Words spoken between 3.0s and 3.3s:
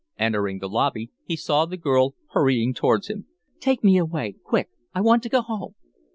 him.